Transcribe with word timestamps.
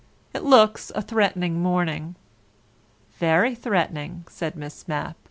"It 0.33 0.43
looks 0.43 0.91
a 0.95 1.01
threatening 1.03 1.61
morning." 1.61 2.15
"Very 3.19 3.53
threatening," 3.53 4.25
said 4.31 4.55
Miss 4.55 4.87
Mapp. 4.87 5.15